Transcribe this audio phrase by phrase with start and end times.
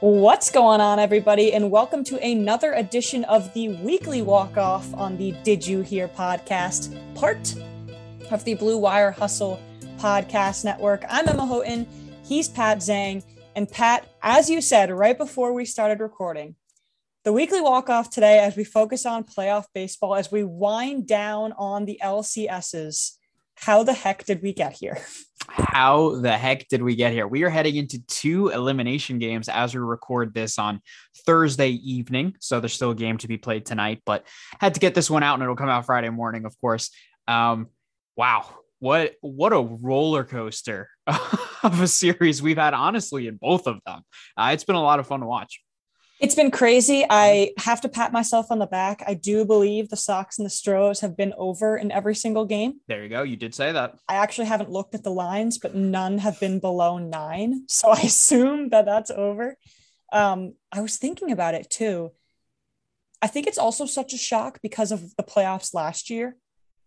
[0.00, 1.52] What's going on, everybody?
[1.52, 6.08] And welcome to another edition of the weekly walk off on the Did You Hear
[6.08, 7.54] podcast, part
[8.32, 9.62] of the Blue Wire Hustle
[9.98, 11.04] podcast network.
[11.08, 11.86] I'm Emma Houghton.
[12.24, 13.22] He's Pat Zhang.
[13.54, 16.56] And Pat, as you said right before we started recording,
[17.22, 21.52] the weekly walk off today as we focus on playoff baseball, as we wind down
[21.56, 23.12] on the LCSs.
[23.54, 24.98] How the heck did we get here?
[25.48, 27.26] How the heck did we get here?
[27.26, 30.80] We are heading into two elimination games as we record this on
[31.26, 32.36] Thursday evening.
[32.40, 34.26] So there's still a game to be played tonight, but
[34.60, 36.90] had to get this one out and it'll come out Friday morning, of course.
[37.26, 37.68] Um,
[38.16, 38.46] wow,
[38.84, 44.02] what what a roller coaster of a series we've had honestly in both of them
[44.36, 45.62] uh, it's been a lot of fun to watch
[46.24, 47.04] it's been crazy.
[47.10, 49.02] I have to pat myself on the back.
[49.06, 52.80] I do believe the sox and the stros have been over in every single game.
[52.88, 53.24] There you go.
[53.24, 53.98] You did say that.
[54.08, 57.64] I actually haven't looked at the lines but none have been below nine.
[57.68, 59.58] So i assume that that's over.
[60.12, 62.12] Um, i was thinking about it too.
[63.20, 66.36] I think it's also such a shock because of the playoffs last year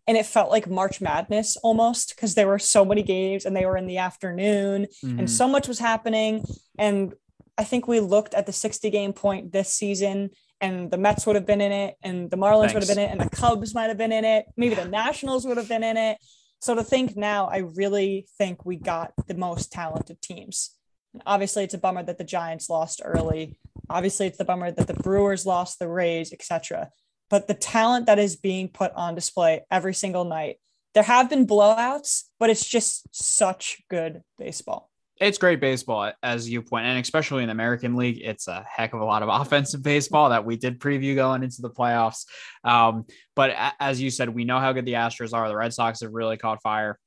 [0.08, 3.66] and it felt like March Madness almost because there were so many games and they
[3.66, 5.20] were in the afternoon mm-hmm.
[5.20, 6.44] and so much was happening.
[6.80, 7.14] And
[7.58, 10.30] I think we looked at the 60 game point this season
[10.62, 12.74] and the Mets would have been in it and the Marlins Thanks.
[12.74, 14.46] would have been in it and the Cubs might have been in it.
[14.56, 16.18] Maybe the Nationals would have been in it.
[16.60, 20.76] So to think now, I really think we got the most talented teams.
[21.14, 23.60] And obviously, it's a bummer that the Giants lost early.
[23.90, 26.90] Obviously, it's the bummer that the Brewers lost the Rays, etc
[27.30, 30.58] but the talent that is being put on display every single night.
[30.94, 34.90] There have been blowouts, but it's just such good baseball.
[35.20, 38.94] It's great baseball, as you point, and especially in the American League, it's a heck
[38.94, 42.26] of a lot of offensive baseball that we did preview going into the playoffs.
[42.64, 45.48] Um, but as you said, we know how good the Astros are.
[45.48, 47.00] The Red Sox have really caught fire.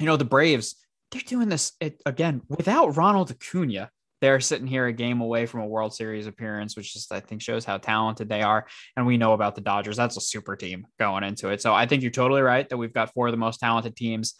[0.00, 0.76] You know, the Braves,
[1.10, 3.90] they're doing this it, again without Ronald Acuna
[4.24, 7.42] they're sitting here a game away from a World Series appearance, which just I think
[7.42, 8.66] shows how talented they are.
[8.96, 9.98] And we know about the Dodgers.
[9.98, 11.60] That's a super team going into it.
[11.60, 14.32] So I think you're totally right that we've got four of the most talented teams.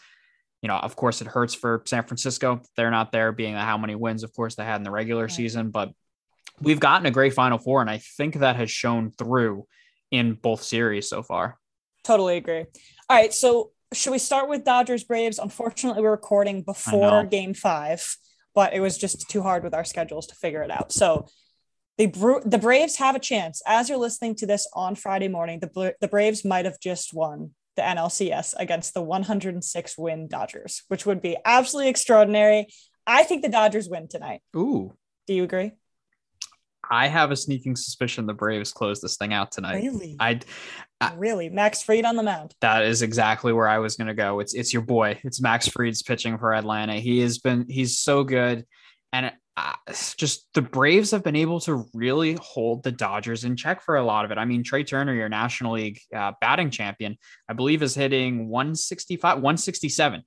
[0.65, 2.61] You know, of course, it hurts for San Francisco.
[2.75, 5.31] They're not there, being how many wins, of course, they had in the regular right.
[5.31, 5.69] season.
[5.69, 5.91] But
[6.59, 9.67] we've gotten a great Final Four, and I think that has shown through
[10.09, 11.59] in both series so far.
[12.03, 12.65] Totally agree.
[13.09, 15.37] All right, so should we start with Dodgers Braves?
[15.37, 18.17] Unfortunately, we're recording before Game Five
[18.55, 20.91] but it was just too hard with our schedules to figure it out.
[20.91, 21.27] So
[21.97, 23.61] the Bra- the Braves have a chance.
[23.67, 27.51] As you're listening to this on Friday morning, the the Braves might have just won
[27.75, 32.67] the NLCS against the 106 win Dodgers, which would be absolutely extraordinary.
[33.07, 34.41] I think the Dodgers win tonight.
[34.55, 34.93] Ooh.
[35.27, 35.73] Do you agree?
[36.89, 39.83] I have a sneaking suspicion the Braves close this thing out tonight.
[39.83, 40.15] Really?
[40.19, 40.39] I,
[41.01, 42.53] I really Max Fried on the mound.
[42.61, 44.39] That is exactly where I was going to go.
[44.39, 45.19] It's it's your boy.
[45.23, 46.95] It's Max Fried's pitching for Atlanta.
[46.95, 48.65] He has been he's so good,
[49.11, 49.73] and uh,
[50.17, 54.03] just the Braves have been able to really hold the Dodgers in check for a
[54.03, 54.37] lot of it.
[54.37, 57.17] I mean, Trea Turner, your National League uh, batting champion,
[57.49, 60.23] I believe is hitting 165, 167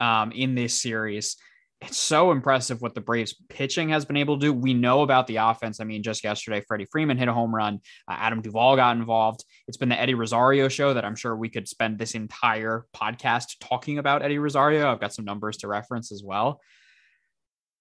[0.00, 1.36] um, in this series
[1.80, 4.52] it's so impressive what the Braves pitching has been able to do.
[4.52, 5.80] We know about the offense.
[5.80, 7.80] I mean, just yesterday, Freddie Freeman hit a home run.
[8.06, 9.44] Uh, Adam Duvall got involved.
[9.66, 13.56] It's been the Eddie Rosario show that I'm sure we could spend this entire podcast
[13.60, 14.92] talking about Eddie Rosario.
[14.92, 16.60] I've got some numbers to reference as well.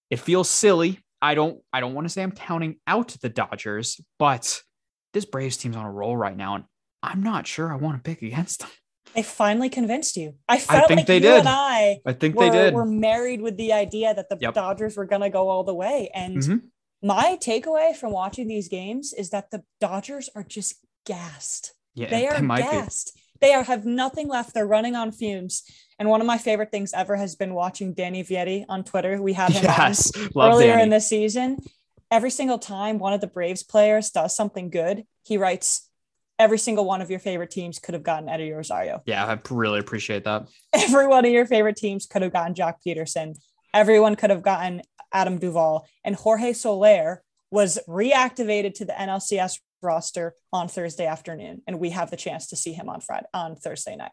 [0.09, 0.99] It feels silly.
[1.21, 1.59] I don't.
[1.73, 4.61] I don't want to say I'm counting out the Dodgers, but
[5.13, 6.63] this Braves team's on a roll right now, and
[7.03, 8.69] I'm not sure I want to pick against them.
[9.15, 10.35] They finally convinced you.
[10.47, 11.39] I felt I think like they you did.
[11.39, 12.73] and I, I think were, they did.
[12.73, 14.53] We were married with the idea that the yep.
[14.53, 16.11] Dodgers were going to go all the way.
[16.13, 16.57] And mm-hmm.
[17.07, 20.75] my takeaway from watching these games is that the Dodgers are just
[21.05, 21.73] gassed.
[21.95, 23.15] Yeah, they are they gassed.
[23.15, 23.21] Be.
[23.41, 24.53] They are, have nothing left.
[24.53, 25.63] They're running on fumes.
[25.97, 29.21] And one of my favorite things ever has been watching Danny Vietti on Twitter.
[29.21, 30.83] We have him yes, earlier Danny.
[30.83, 31.59] in the season.
[32.11, 35.89] Every single time one of the Braves players does something good, he writes
[36.39, 39.03] every single one of your favorite teams could have gotten Eddie Rosario.
[39.05, 40.47] Yeah, I really appreciate that.
[40.73, 43.35] Every one of your favorite teams could have gotten Joc Pederson.
[43.73, 44.81] Everyone could have gotten
[45.11, 45.85] Adam Duvall.
[46.03, 47.21] And Jorge Soler
[47.51, 51.61] was reactivated to the NLCS roster on Thursday afternoon.
[51.67, 54.11] And we have the chance to see him on Friday on Thursday night.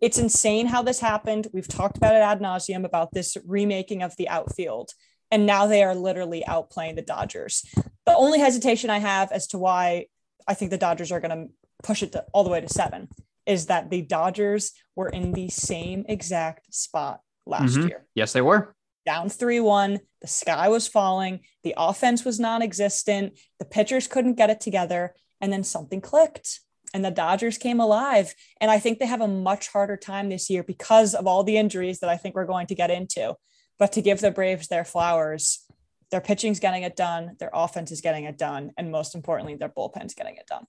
[0.00, 1.48] It's insane how this happened.
[1.52, 4.90] We've talked about it ad nauseum about this remaking of the outfield.
[5.30, 7.64] And now they are literally outplaying the Dodgers.
[8.06, 10.06] The only hesitation I have as to why
[10.46, 11.52] I think the Dodgers are going to
[11.82, 13.08] push it to, all the way to seven,
[13.44, 17.88] is that the Dodgers were in the same exact spot last mm-hmm.
[17.88, 18.06] year.
[18.14, 18.74] Yes, they were.
[19.08, 20.00] Down 3 1.
[20.20, 21.40] The sky was falling.
[21.64, 23.38] The offense was non existent.
[23.58, 25.14] The pitchers couldn't get it together.
[25.40, 26.60] And then something clicked
[26.92, 28.34] and the Dodgers came alive.
[28.60, 31.56] And I think they have a much harder time this year because of all the
[31.56, 33.34] injuries that I think we're going to get into.
[33.78, 35.64] But to give the Braves their flowers,
[36.10, 39.70] their pitching's getting it done, their offense is getting it done, and most importantly, their
[39.70, 40.66] bullpen's getting it done.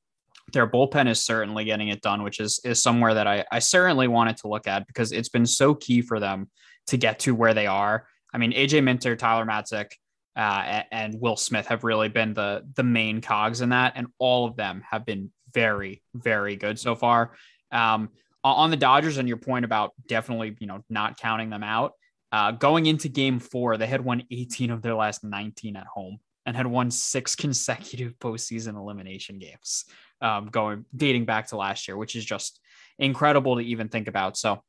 [0.54, 4.08] Their bullpen is certainly getting it done, which is is somewhere that I, I certainly
[4.08, 6.50] wanted to look at because it's been so key for them
[6.88, 8.08] to get to where they are.
[8.34, 9.92] I mean, AJ Minter, Tyler Matzek,
[10.36, 14.46] uh, and Will Smith have really been the the main cogs in that, and all
[14.46, 17.32] of them have been very, very good so far.
[17.72, 18.10] Um,
[18.44, 21.94] on the Dodgers, and your point about definitely, you know, not counting them out.
[22.32, 26.20] Uh, going into game four, they had won 18 of their last 19 at home
[26.46, 29.86] and had won six consecutive postseason elimination games,
[30.22, 32.60] um, going dating back to last year, which is just
[32.98, 34.38] incredible to even think about.
[34.38, 34.64] So,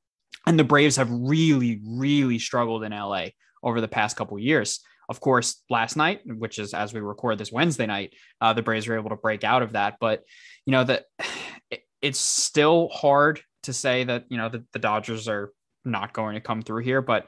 [0.47, 3.29] and the Braves have really, really struggled in LA
[3.63, 4.81] over the past couple years.
[5.09, 8.87] Of course, last night, which is as we record this Wednesday night, uh, the Braves
[8.87, 9.97] were able to break out of that.
[10.01, 10.23] But
[10.67, 11.05] you know that
[11.71, 15.53] it, it's still hard to say that you know the, the Dodgers are
[15.85, 17.27] not going to come through here, but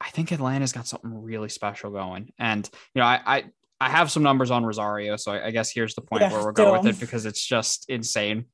[0.00, 2.30] I think Atlanta's got something really special going.
[2.38, 3.44] And you know, I I,
[3.80, 6.42] I have some numbers on Rosario, so I, I guess here's the point yeah, where
[6.42, 8.46] we're going with it because it's just insane.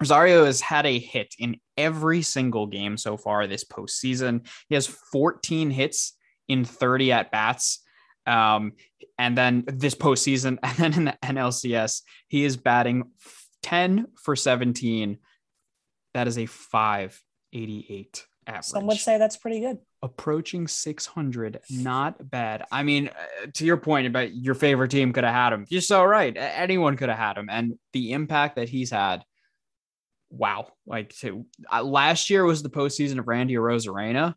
[0.00, 4.46] Rosario has had a hit in every single game so far this postseason.
[4.68, 6.14] He has 14 hits
[6.48, 7.80] in 30 at bats.
[8.26, 8.72] Um,
[9.18, 13.10] and then this postseason, and then in the NLCS, he is batting
[13.62, 15.18] 10 for 17
[16.14, 18.64] that is a 588 average.
[18.64, 19.78] Some would say that's pretty good.
[20.02, 22.64] Approaching 600, not bad.
[22.72, 25.66] I mean, uh, to your point about your favorite team could have had him.
[25.68, 26.36] You're so right.
[26.36, 27.48] Anyone could have had him.
[27.48, 29.24] And the impact that he's had,
[30.30, 30.68] wow.
[30.86, 34.34] Like to, uh, last year was the postseason of Randy Arozarena.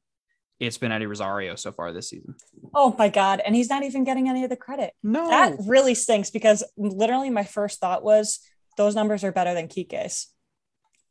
[0.59, 2.35] It's been Eddie Rosario so far this season.
[2.73, 3.41] Oh my God.
[3.45, 4.93] And he's not even getting any of the credit.
[5.03, 5.29] No.
[5.29, 8.39] That really stinks because literally my first thought was
[8.77, 10.27] those numbers are better than Kike's.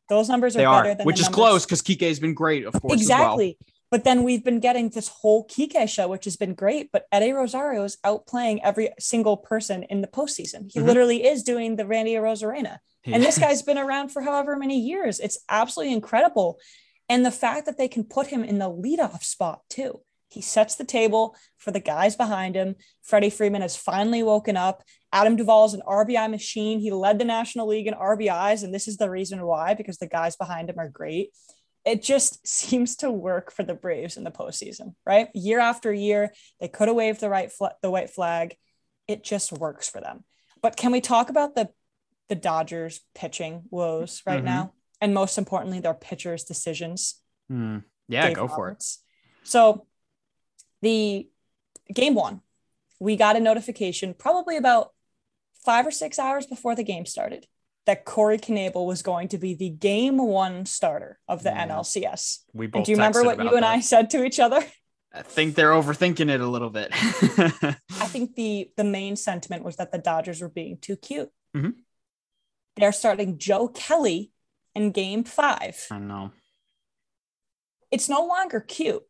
[0.09, 1.35] Those numbers are they better are, than which is numbers.
[1.35, 2.95] close because Kike's been great, of course.
[2.95, 3.59] Exactly.
[3.61, 3.71] Well.
[3.91, 6.91] But then we've been getting this whole Kike show, which has been great.
[6.91, 10.71] But Eddie Rosario is outplaying every single person in the postseason.
[10.73, 10.89] He mm-hmm.
[10.89, 12.79] literally is doing the Randy Arozarena.
[13.05, 13.15] Yeah.
[13.15, 15.21] And this guy's been around for however many years.
[15.21, 16.59] It's absolutely incredible.
[17.09, 20.01] And the fact that they can put him in the leadoff spot too.
[20.35, 22.75] He sets the table for the guys behind him.
[23.03, 24.83] Freddie Freeman has finally woken up.
[25.13, 26.81] Adam Duvall is an RBI machine.
[26.81, 30.09] He led the National League in RBIs, and this is the reason why because the
[30.09, 31.31] guys behind him are great.
[31.85, 35.29] It just seems to work for the Braves in the postseason, right?
[35.35, 38.57] Year after year, they could have waved the right fl- the white flag.
[39.07, 40.25] It just works for them.
[40.63, 41.69] But can we talk about the
[42.29, 44.47] the Dodgers pitching woes right mm-hmm.
[44.47, 47.21] now, and most importantly, their pitchers' decisions?
[47.51, 47.85] Mm.
[48.09, 48.57] Yeah, Dave go Roberts.
[48.57, 49.49] for it.
[49.49, 49.87] So,
[50.83, 51.29] the
[51.93, 52.41] game one,
[53.01, 54.93] we got a notification probably about
[55.65, 57.47] five or six hours before the game started
[57.87, 61.69] that Corey Knebel was going to be the game one starter of the yeah.
[61.69, 62.41] NLCS.
[62.53, 63.65] We both and do you remember what you and that.
[63.65, 64.65] I said to each other?
[65.13, 66.89] I think they're overthinking it a little bit.
[66.93, 71.31] I think the the main sentiment was that the Dodgers were being too cute.
[71.57, 71.71] Mm-hmm.
[72.77, 74.33] They're starting Joe Kelly
[74.75, 75.87] in game five.
[75.91, 76.33] I know.
[77.91, 79.03] It's no longer cute.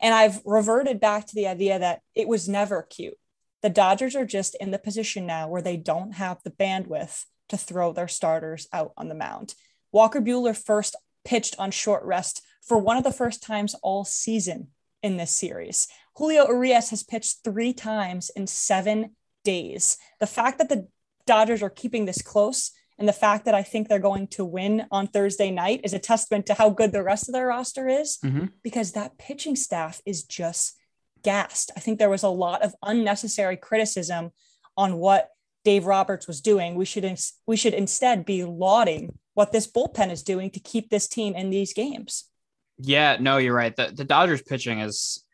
[0.00, 3.18] And I've reverted back to the idea that it was never cute.
[3.62, 7.58] The Dodgers are just in the position now where they don't have the bandwidth to
[7.58, 9.54] throw their starters out on the mound.
[9.92, 14.68] Walker Buehler first pitched on short rest for one of the first times all season
[15.02, 15.88] in this series.
[16.16, 19.98] Julio Urias has pitched three times in seven days.
[20.18, 20.88] The fact that the
[21.26, 24.86] Dodgers are keeping this close and the fact that I think they're going to win
[24.90, 28.18] on Thursday night is a testament to how good the rest of their roster is
[28.22, 28.44] mm-hmm.
[28.62, 30.76] because that pitching staff is just
[31.22, 31.70] gassed.
[31.74, 34.32] I think there was a lot of unnecessary criticism
[34.76, 35.30] on what
[35.64, 36.74] Dave Roberts was doing.
[36.74, 41.08] We should we should instead be lauding what this bullpen is doing to keep this
[41.08, 42.26] team in these games.
[42.78, 43.74] Yeah, no, you're right.
[43.74, 45.24] The the Dodgers pitching is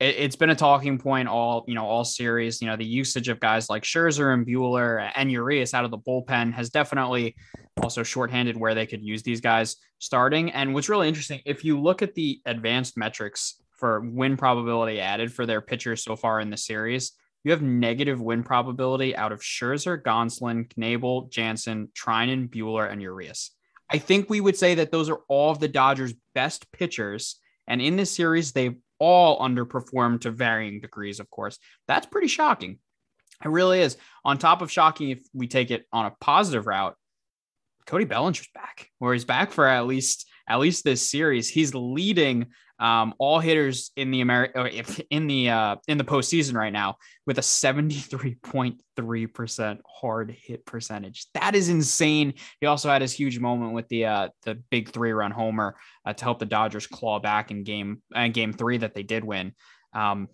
[0.00, 2.60] it, has been a talking point all you know all series.
[2.60, 5.98] You know the usage of guys like Scherzer and Buehler and Urias out of the
[5.98, 7.36] bullpen has definitely
[7.82, 10.50] also shorthanded where they could use these guys starting.
[10.52, 15.32] And what's really interesting, if you look at the advanced metrics for win probability added
[15.32, 17.12] for their pitchers so far in the series.
[17.42, 23.50] You have negative win probability out of Scherzer, Gonsolin, Knebel, Jansen, Treinen, Buehler, and Urias.
[23.90, 27.36] I think we would say that those are all of the Dodgers' best pitchers.
[27.66, 31.58] And in this series, they've all underperformed to varying degrees, of course.
[31.86, 32.78] That's pretty shocking.
[33.44, 33.98] It really is.
[34.24, 36.96] On top of shocking, if we take it on a positive route,
[37.86, 41.48] Cody Bellinger's back, or he's back for at least at least this series.
[41.48, 42.46] He's leading
[42.78, 44.68] um, all hitters in the America
[45.10, 51.26] in the uh, in the postseason right now with a 73.3% hard hit percentage.
[51.34, 52.34] That is insane.
[52.60, 56.14] He also had his huge moment with the uh, the big three run homer uh,
[56.14, 59.52] to help the Dodgers claw back in game uh, game three that they did win.
[59.92, 60.28] Um,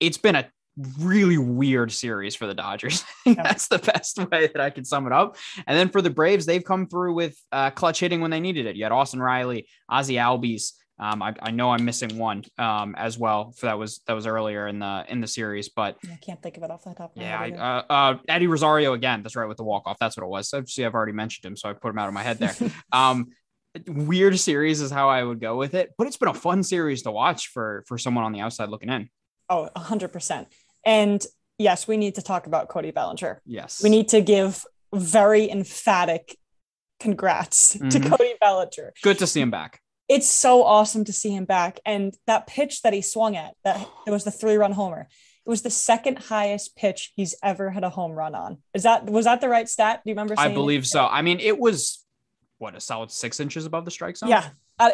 [0.00, 0.50] it's been a
[0.98, 3.04] really weird series for the Dodgers.
[3.26, 5.36] That's the best way that I can sum it up.
[5.66, 8.66] And then for the Braves, they've come through with uh, clutch hitting when they needed
[8.66, 8.76] it.
[8.76, 10.72] You had Austin Riley, Ozzie Albies.
[10.98, 13.52] Um, I, I, know I'm missing one um, as well.
[13.52, 16.56] For that was that was earlier in the in the series, but I can't think
[16.58, 17.12] of it off the top.
[17.16, 19.22] Yeah, I, uh, uh, Eddie Rosario again.
[19.22, 19.96] That's right with the walk off.
[19.98, 20.48] That's what it was.
[20.48, 22.54] So, see, I've already mentioned him, so I put him out of my head there.
[22.92, 23.28] um,
[23.86, 27.02] weird series is how I would go with it, but it's been a fun series
[27.02, 29.08] to watch for for someone on the outside looking in.
[29.48, 30.46] Oh, 100%.
[30.86, 31.24] And
[31.58, 33.42] yes, we need to talk about Cody Bellinger.
[33.44, 33.82] Yes.
[33.82, 36.38] We need to give very emphatic
[36.98, 37.88] congrats mm-hmm.
[37.90, 38.94] to Cody Bellinger.
[39.02, 39.81] Good to see him back.
[40.12, 41.80] It's so awesome to see him back.
[41.86, 45.08] And that pitch that he swung at, that it was the three run homer.
[45.44, 48.58] It was the second highest pitch he's ever had a home run on.
[48.74, 50.02] Is that was that the right stat?
[50.04, 50.34] Do you remember?
[50.36, 50.86] I believe it?
[50.86, 51.06] so.
[51.06, 52.04] I mean, it was
[52.58, 54.28] what a solid six inches above the strike zone.
[54.28, 54.90] Yeah, uh,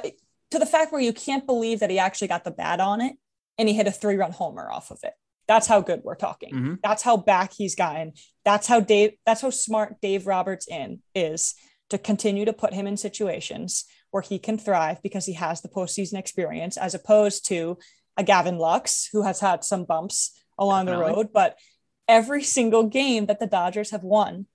[0.52, 3.16] to the fact where you can't believe that he actually got the bat on it
[3.58, 5.14] and he hit a three run homer off of it.
[5.48, 6.54] That's how good we're talking.
[6.54, 6.74] Mm-hmm.
[6.82, 8.12] That's how back he's gotten.
[8.44, 11.54] That's how Dave, that's how smart Dave Roberts in is
[11.90, 15.68] to continue to put him in situations where he can thrive because he has the
[15.68, 17.78] postseason experience, as opposed to
[18.16, 21.10] a Gavin Lux who has had some bumps along Definitely.
[21.10, 21.28] the road.
[21.32, 21.58] But
[22.06, 24.46] every single game that the Dodgers have won,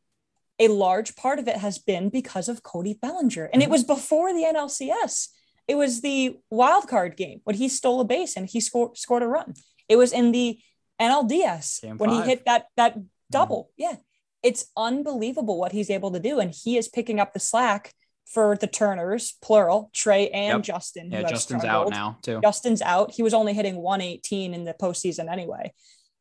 [0.59, 3.45] a large part of it has been because of Cody Bellinger.
[3.45, 3.61] And mm-hmm.
[3.61, 5.29] it was before the NLCS.
[5.67, 9.23] It was the wild card game when he stole a base and he scored scored
[9.23, 9.53] a run.
[9.87, 10.59] It was in the
[11.01, 12.23] NLDS Game when five.
[12.23, 13.05] he hit that that mm-hmm.
[13.31, 13.69] double.
[13.71, 13.73] Mm.
[13.77, 13.95] Yeah.
[14.41, 16.39] It's unbelievable what he's able to do.
[16.39, 17.93] And he is picking up the slack
[18.25, 20.61] for the Turners, plural, Trea and yep.
[20.63, 21.11] Justin.
[21.11, 21.93] Yeah, Justin's struggled.
[21.93, 22.39] out now too.
[22.41, 23.11] Justin's out.
[23.11, 25.73] He was only hitting 118 in the postseason anyway.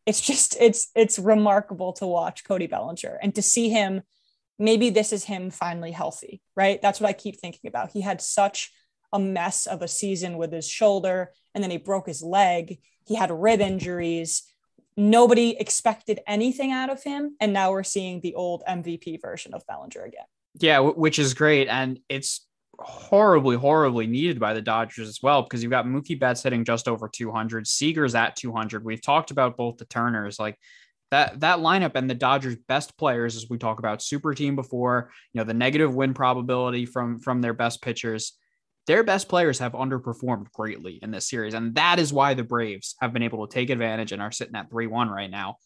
[0.07, 4.03] It's just it's it's remarkable to watch Cody Bellinger and to see him.
[4.59, 6.81] Maybe this is him finally healthy, right?
[6.81, 7.91] That's what I keep thinking about.
[7.93, 8.71] He had such
[9.13, 12.79] a mess of a season with his shoulder, and then he broke his leg.
[13.07, 14.45] He had rib injuries
[14.97, 17.37] nobody expected anything out of him.
[17.41, 20.27] And now we're seeing the old MVP version of Bellinger again.
[20.61, 21.69] Yeah, which is great.
[21.69, 22.47] And it's
[22.79, 26.89] horribly, horribly needed by the Dodgers as well, because you've got Mookie Betts hitting just
[26.89, 28.85] over 200, Seager's at 200.
[28.85, 30.59] We've talked about both the Turners, like
[31.11, 35.11] that that lineup and the Dodgers' best players, as we talk about super team before,
[35.33, 38.33] you know, the negative win probability from from their best pitchers
[38.87, 41.55] their best players have underperformed greatly in this series.
[41.55, 44.57] And that is why the Braves have been able to take advantage and are sitting
[44.57, 45.57] at 3 1 right now.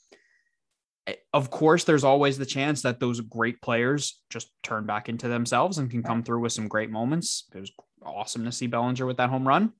[1.32, 5.78] Of course, there's always the chance that those great players just turn back into themselves
[5.78, 7.44] and can come through with some great moments.
[7.54, 7.72] It was
[8.04, 9.72] awesome to see Bellinger with that home run.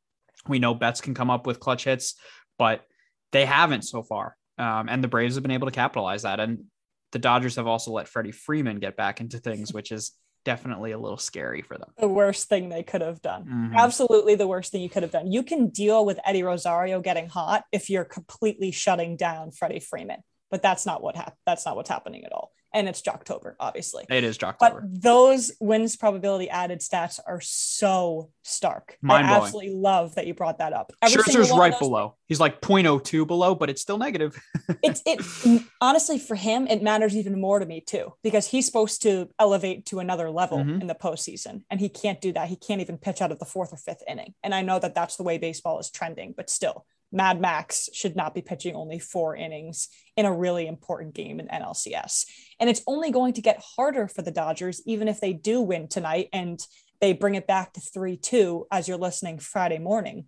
[0.47, 2.14] We know Betts can come up with clutch hits,
[2.59, 2.85] but
[3.33, 4.37] they haven't so far.
[4.59, 6.40] Um, and the Braves have been able to capitalize that.
[6.40, 6.64] And
[7.12, 10.12] the Dodgers have also let Freddie Freeman get back into things, which is
[10.45, 11.90] definitely a little scary for them.
[11.99, 13.45] The worst thing they could have done.
[13.45, 13.76] Mm-hmm.
[13.76, 15.30] Absolutely the worst thing you could have done.
[15.30, 20.23] You can deal with Eddie Rosario getting hot if you're completely shutting down Freddie Freeman,
[20.50, 21.37] but that's not what happened.
[21.47, 24.05] That's not what's happening at all and it's Joctober, obviously.
[24.11, 24.59] It is Joctober.
[24.59, 28.99] But those wins probability added stats are so stark.
[29.00, 30.93] Mind I absolutely love that you brought that up.
[31.00, 32.17] Every Scherzer's right those, below.
[32.26, 34.38] He's like 0.02 below, but it's still negative.
[34.83, 39.03] it's it honestly for him, it matters even more to me too, because he's supposed
[39.03, 40.83] to elevate to another level mm-hmm.
[40.83, 42.49] in the postseason, and he can't do that.
[42.49, 44.35] He can't even pitch out of the fourth or fifth inning.
[44.43, 46.85] And I know that that's the way baseball is trending, but still,
[47.16, 51.49] Mad Max should not be pitching only four innings in a really important game in
[51.49, 52.26] NLCS.
[52.61, 55.88] And it's only going to get harder for the Dodgers, even if they do win
[55.88, 56.61] tonight and
[57.00, 60.26] they bring it back to 3 2 as you're listening Friday morning.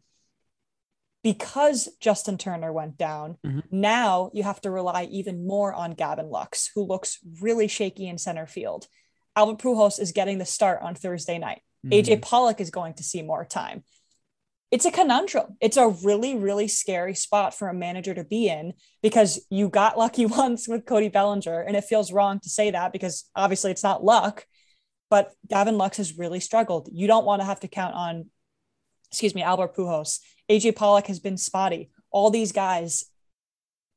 [1.23, 3.61] Because Justin Turner went down, mm-hmm.
[3.71, 8.17] now you have to rely even more on Gavin Lux, who looks really shaky in
[8.17, 8.87] center field.
[9.37, 11.61] Albert Pujols is getting the start on Thursday night.
[11.85, 12.13] Mm-hmm.
[12.13, 13.85] AJ Pollock is going to see more time
[14.71, 15.57] it's a conundrum.
[15.61, 19.97] It's a really, really scary spot for a manager to be in because you got
[19.97, 21.63] lucky once with Cody Bellinger.
[21.63, 24.45] And it feels wrong to say that because obviously it's not luck,
[25.11, 26.89] but Gavin Lux has really struggled.
[26.93, 28.27] You don't want to have to count on,
[29.11, 30.19] excuse me, Albert Pujols.
[30.51, 31.91] AJ Pollock has been spotty.
[32.11, 33.05] All these guys,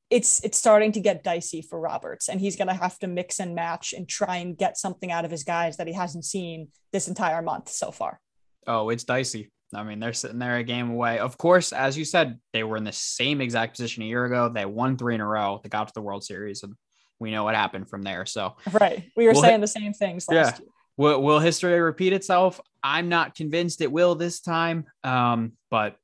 [0.09, 3.55] it's it's starting to get dicey for Roberts, and he's gonna have to mix and
[3.55, 7.07] match and try and get something out of his guys that he hasn't seen this
[7.07, 8.19] entire month so far.
[8.67, 9.49] Oh, it's dicey.
[9.73, 11.19] I mean, they're sitting there a game away.
[11.19, 14.49] Of course, as you said, they were in the same exact position a year ago.
[14.49, 15.59] They won three in a row.
[15.63, 16.75] They got to the World Series, and
[17.19, 18.25] we know what happened from there.
[18.25, 20.59] So, right, we were we'll saying hit, the same things last yeah.
[20.59, 20.69] year.
[20.97, 22.59] Will, will history repeat itself?
[22.83, 24.85] I'm not convinced it will this time.
[25.03, 25.95] Um, but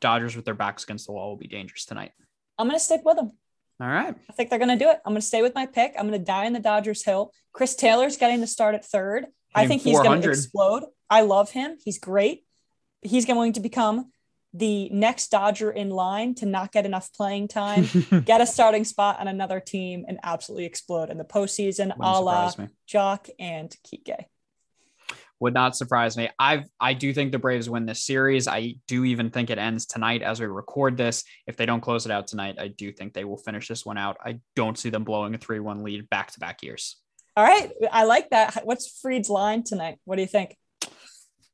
[0.00, 2.12] Dodgers with their backs against the wall will be dangerous tonight.
[2.58, 3.32] I'm going to stick with them.
[3.80, 4.14] All right.
[4.28, 5.00] I think they're going to do it.
[5.04, 5.94] I'm going to stay with my pick.
[5.98, 7.32] I'm going to die in the Dodgers hill.
[7.52, 9.26] Chris Taylor's getting the start at third.
[9.54, 10.84] I think he's going to explode.
[11.10, 11.76] I love him.
[11.84, 12.44] He's great
[13.02, 14.10] he's going to become
[14.54, 17.88] the next Dodger in line to not get enough playing time,
[18.24, 22.52] get a starting spot on another team, and absolutely explode in the postseason, a la
[22.88, 24.26] Joc and Kike.
[25.40, 26.28] Would not surprise me.
[26.38, 28.46] I've I do think the Braves win this series.
[28.46, 31.24] I do even think it ends tonight as we record this.
[31.48, 33.98] If they don't close it out tonight, I do think they will finish this one
[33.98, 34.18] out.
[34.24, 36.96] I don't see them blowing a 3-1 lead back to back years.
[37.36, 37.72] All right.
[37.90, 38.60] I like that.
[38.64, 39.98] What's Fried's line tonight?
[40.04, 40.56] What do you think?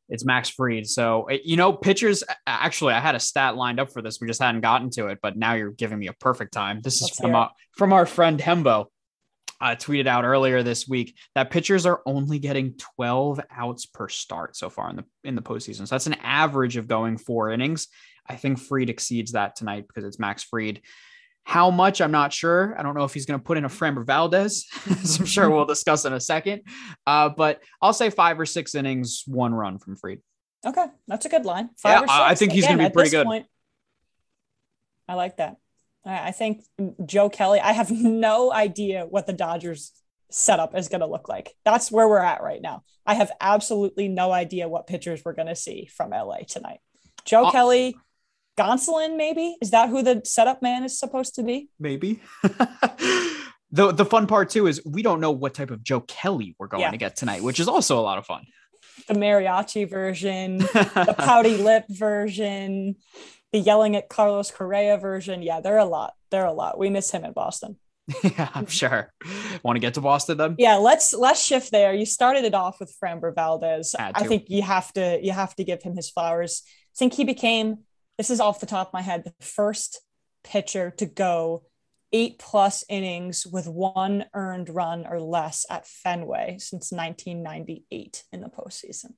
[0.09, 0.87] It's Max Fried.
[0.87, 4.21] So, eh, you know, pitchers actually, I had a stat lined up for this.
[4.21, 6.81] We just hadn't gotten to it, but now you're giving me a perfect time.
[6.83, 8.87] This Let's is from, uh, from our friend Hembo.
[9.61, 14.55] Uh, tweeted out earlier this week that pitchers are only getting 12 outs per start
[14.55, 15.79] so far in the in the postseason.
[15.79, 17.89] So that's an average of going four innings.
[18.29, 20.83] I think Fried exceeds that tonight because it's Max Fried.
[21.49, 22.75] How much, I'm not sure.
[22.79, 25.49] I don't know if he's going to put in a Framber Valdez, as I'm sure
[25.49, 26.61] we'll discuss in a second.
[27.07, 30.21] Uh, but I'll say five or six innings, one run from Fried.
[30.67, 31.71] Okay, that's a good line.
[31.79, 33.25] Five yeah, I think he's going to be pretty good.
[33.25, 33.47] Point,
[35.09, 35.57] I like that.
[36.05, 36.65] I think
[37.07, 39.93] Joe Kelly, I have no idea what the Dodgers
[40.31, 41.55] setup is going to look like.
[41.65, 42.83] That's where we're at right now.
[43.07, 46.81] I have absolutely no idea what pitchers we're going to see from LA tonight.
[47.25, 47.97] Joe uh, Kelly,
[48.59, 51.69] Gonsolin, maybe is that who the setup man is supposed to be?
[51.79, 52.21] Maybe.
[53.71, 56.67] the the fun part too is we don't know what type of Joe Kelly we're
[56.67, 56.91] going yeah.
[56.91, 58.45] to get tonight, which is also a lot of fun.
[59.07, 62.97] The mariachi version, the pouty lip version,
[63.53, 65.43] the yelling at Carlos Correa version.
[65.43, 66.15] Yeah, they're a lot.
[66.31, 66.79] They're a lot.
[66.79, 67.77] We miss him in Boston.
[68.23, 69.13] yeah, I'm sure.
[69.63, 70.57] Want to get to Boston then?
[70.59, 71.95] Yeah, let's let's shift there.
[71.95, 73.95] You started it off with Framber Valdez.
[73.99, 76.63] I think you have to you have to give him his flowers.
[76.67, 77.85] I think he became
[78.19, 80.01] this is off the top of my head, the first
[80.45, 81.65] pitcher to go
[82.13, 88.49] eight plus innings with one earned run or less at Fenway since 1998 in the
[88.49, 89.13] postseason.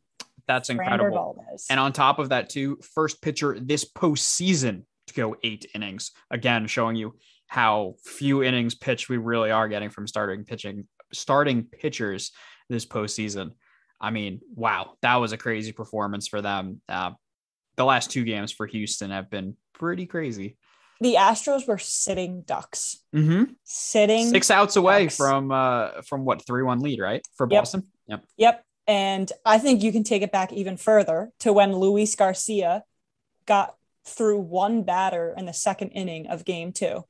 [0.47, 1.45] That's incredible.
[1.71, 6.11] And on top of that, too, first pitcher this postseason to go eight innings.
[6.31, 7.15] Again, showing you
[7.47, 12.33] how few innings pitched we really are getting from starting pitching, starting pitchers
[12.69, 13.53] this postseason.
[14.01, 16.81] I mean, wow, that was a crazy performance for them.
[16.89, 17.13] Uh,
[17.81, 20.59] the last two games for Houston have been pretty crazy.
[21.01, 22.99] The Astros were sitting ducks.
[23.15, 23.55] Mm-hmm.
[23.65, 27.27] Sitting six outs away from uh from what three one lead, right?
[27.37, 27.85] For Boston.
[28.07, 28.25] Yep.
[28.37, 28.65] Yep.
[28.87, 32.85] And I think you can take it back even further to when Luis Garcia
[33.47, 37.05] got through one batter in the second inning of game two,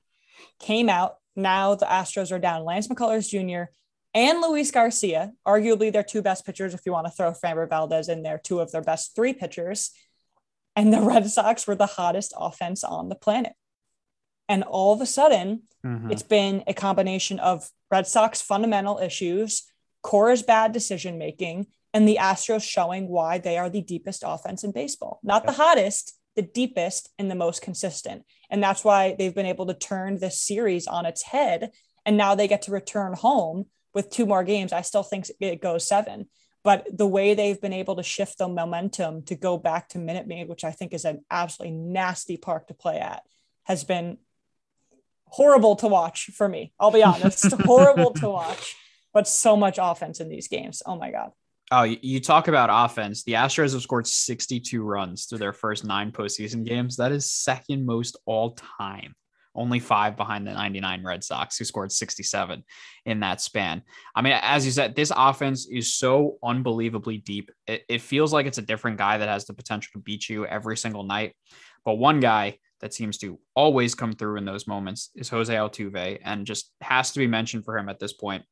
[0.60, 1.16] came out.
[1.34, 2.64] Now the Astros are down.
[2.64, 3.72] Lance McCullers Jr.
[4.14, 8.08] and Luis Garcia, arguably their two best pitchers, if you want to throw Framber Valdez
[8.08, 9.90] in there, two of their best three pitchers
[10.76, 13.52] and the Red Sox were the hottest offense on the planet.
[14.48, 16.10] And all of a sudden, mm-hmm.
[16.10, 19.64] it's been a combination of Red Sox fundamental issues,
[20.02, 24.72] Cora's bad decision making, and the Astros showing why they are the deepest offense in
[24.72, 25.20] baseball.
[25.22, 28.24] Not the hottest, the deepest and the most consistent.
[28.48, 31.70] And that's why they've been able to turn this series on its head.
[32.06, 34.72] And now they get to return home with two more games.
[34.72, 36.28] I still think it goes seven.
[36.62, 40.26] But the way they've been able to shift the momentum to go back to Minute
[40.26, 43.22] Maid, which I think is an absolutely nasty park to play at,
[43.64, 44.18] has been
[45.26, 46.72] horrible to watch for me.
[46.78, 48.76] I'll be honest, horrible to watch,
[49.14, 50.82] but so much offense in these games.
[50.84, 51.30] Oh my God.
[51.72, 53.22] Oh, you talk about offense.
[53.22, 56.96] The Astros have scored 62 runs through their first nine postseason games.
[56.96, 59.14] That is second most all time
[59.54, 62.64] only five behind the 99 Red Sox, who scored 67
[63.06, 63.82] in that span.
[64.14, 67.50] I mean, as you said, this offense is so unbelievably deep.
[67.66, 70.46] It, it, feels like it's a different guy that has the potential to beat you
[70.46, 71.34] every single night.
[71.84, 76.18] But one guy that seems to always come through in those moments is Jose Altuve,
[76.24, 78.44] and just has to be mentioned for him at this point.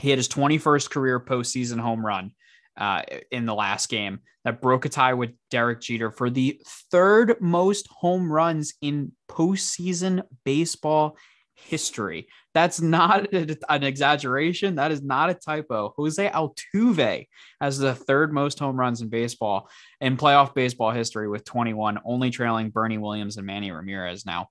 [0.00, 2.32] He had his 21st career postseason home run
[2.76, 6.60] uh, in the last game that broke a tie with Derek Jeter for the
[6.90, 11.16] third most home runs in postseason baseball
[11.54, 12.28] history.
[12.52, 13.32] That's not
[13.68, 14.76] an exaggeration.
[14.76, 15.94] That is not a typo.
[15.96, 17.26] Jose Altuve
[17.60, 19.68] has the third most home runs in baseball
[20.00, 24.48] in playoff baseball history with 21, only trailing Bernie Williams and Manny Ramirez now.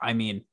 [0.00, 0.44] I mean,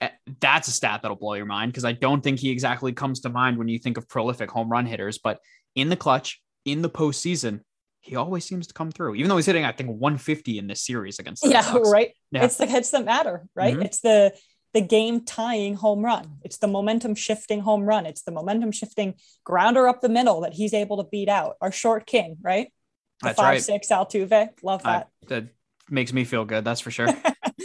[0.00, 3.20] eh, that's a stat that'll blow your mind because I don't think he exactly comes
[3.20, 5.40] to mind when you think of prolific home run hitters, but
[5.74, 7.60] in the clutch, in the postseason,
[8.00, 10.82] he always seems to come through, even though he's hitting, I think, 150 in this
[10.82, 11.44] series against.
[11.46, 11.90] yeah, Sox.
[11.90, 12.12] right.
[12.30, 12.44] Yeah.
[12.44, 13.74] It's the hits that matter, right?
[13.74, 13.82] Mm-hmm.
[13.82, 14.32] It's the
[14.72, 16.36] the game tying home run.
[16.44, 18.06] It's the momentum shifting home run.
[18.06, 21.56] It's the momentum shifting grounder up the middle that he's able to beat out.
[21.60, 22.72] Our short king, right?
[23.20, 23.62] The that's five right.
[23.62, 24.50] six Altuve.
[24.62, 25.08] Love that.
[25.26, 25.48] That
[25.88, 26.64] makes me feel good.
[26.64, 27.08] That's for sure.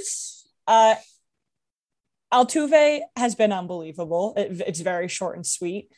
[0.67, 0.95] uh,
[2.33, 4.33] Altuve has been unbelievable.
[4.35, 5.91] It, it's very short and sweet.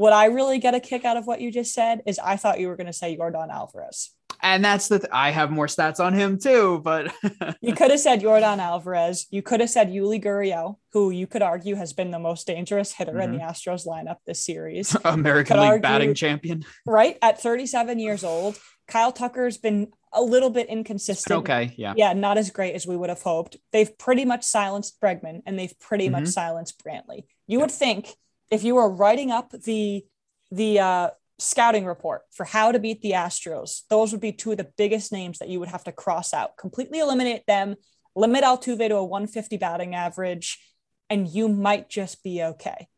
[0.00, 2.58] What I really get a kick out of what you just said is I thought
[2.58, 4.14] you were going to say Yordan Alvarez.
[4.40, 7.12] And that's the th- I have more stats on him too, but
[7.60, 9.26] you could have said Yordan Alvarez.
[9.28, 12.94] You could have said Yuli Gurriel, who you could argue has been the most dangerous
[12.94, 13.20] hitter mm-hmm.
[13.20, 13.50] in the mm-hmm.
[13.50, 14.96] Astros lineup this series.
[15.04, 16.64] American League argue, batting champion.
[16.86, 18.58] Right at 37 years old,
[18.88, 21.40] Kyle Tucker's been a little bit inconsistent.
[21.40, 21.92] Okay, yeah.
[21.94, 23.58] Yeah, not as great as we would have hoped.
[23.70, 26.24] They've pretty much silenced Bregman and they've pretty mm-hmm.
[26.24, 27.24] much silenced Brantley.
[27.46, 27.64] You yeah.
[27.64, 28.14] would think
[28.50, 30.04] if you were writing up the
[30.50, 34.58] the uh, scouting report for how to beat the Astros, those would be two of
[34.58, 36.56] the biggest names that you would have to cross out.
[36.56, 37.76] Completely eliminate them,
[38.16, 40.58] limit Altuve to a 150 batting average,
[41.08, 42.88] and you might just be okay.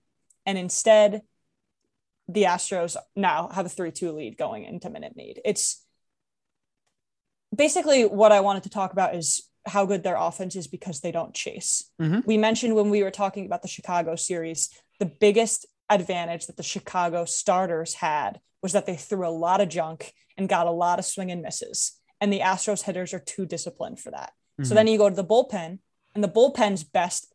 [0.46, 1.22] And instead,
[2.28, 5.40] the Astros now have a 3 2 lead going into Minute Maid.
[5.44, 5.84] It's
[7.54, 11.12] basically what I wanted to talk about is how good their offense is because they
[11.12, 11.90] don't chase.
[12.00, 12.20] Mm-hmm.
[12.26, 16.62] We mentioned when we were talking about the Chicago series, the biggest advantage that the
[16.62, 20.98] Chicago starters had was that they threw a lot of junk and got a lot
[20.98, 21.98] of swing and misses.
[22.20, 24.32] And the Astros hitters are too disciplined for that.
[24.60, 24.64] Mm-hmm.
[24.64, 25.78] So then you go to the bullpen,
[26.14, 27.32] and the bullpen's best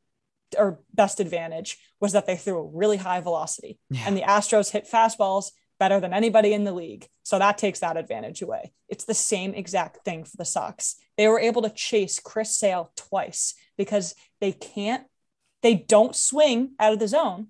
[0.58, 3.80] or best advantage was that they threw a really high velocity.
[3.90, 4.04] Yeah.
[4.06, 7.08] And the Astros hit fastballs better than anybody in the league.
[7.24, 8.74] So that takes that advantage away.
[8.90, 10.96] It's the same exact thing for the Sox.
[11.18, 15.06] They were able to chase Chris Sale twice because they can't,
[15.62, 17.48] they don't swing out of the zone.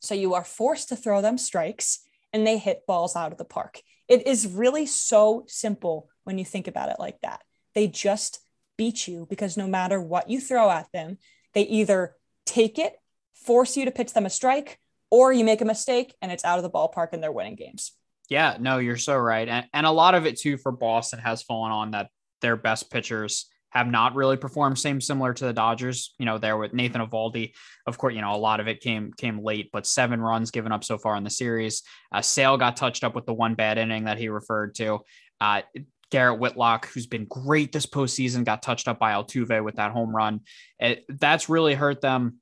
[0.00, 2.00] So you are forced to throw them strikes
[2.32, 3.80] and they hit balls out of the park.
[4.08, 7.42] It is really so simple when you think about it like that.
[7.74, 8.40] They just
[8.76, 11.18] beat you because no matter what you throw at them,
[11.54, 12.94] they either take it,
[13.34, 14.78] force you to pitch them a strike,
[15.10, 17.92] or you make a mistake and it's out of the ballpark and they're winning games.
[18.28, 19.48] Yeah, no, you're so right.
[19.48, 22.08] And, and a lot of it too for Boston has fallen on that
[22.42, 24.78] their best pitchers have not really performed.
[24.78, 27.52] Same similar to the Dodgers, you know, there with Nathan Eovaldi.
[27.86, 30.72] Of course, you know, a lot of it came came late, but seven runs given
[30.72, 31.82] up so far in the series.
[32.10, 35.00] Uh, Sale got touched up with the one bad inning that he referred to.
[35.40, 35.62] Uh,
[36.10, 40.14] Garrett Whitlock, who's been great this postseason, got touched up by Altuve with that home
[40.14, 40.40] run.
[40.78, 42.36] It, that's really hurt them.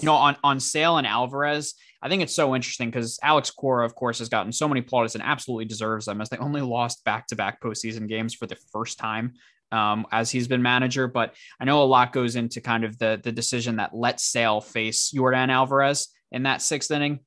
[0.00, 3.86] You know, on on Sale and Alvarez, I think it's so interesting because Alex Cora,
[3.86, 7.04] of course, has gotten so many plaudits and absolutely deserves them as they only lost
[7.04, 9.34] back to back postseason games for the first time
[9.70, 11.06] um, as he's been manager.
[11.06, 14.60] But I know a lot goes into kind of the, the decision that let Sale
[14.60, 17.20] face Yordan Alvarez in that sixth inning.